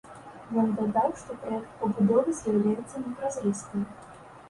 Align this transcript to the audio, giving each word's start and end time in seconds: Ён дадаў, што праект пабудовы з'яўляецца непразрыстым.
Ён 0.61 0.71
дадаў, 0.79 1.13
што 1.25 1.37
праект 1.43 1.77
пабудовы 1.83 2.29
з'яўляецца 2.41 3.07
непразрыстым. 3.07 3.91